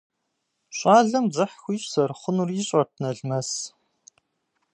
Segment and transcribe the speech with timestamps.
[0.77, 3.49] ЩӀалэм дзыхь хуищӀ зэрыхъунур ищӀэрт Налмэс.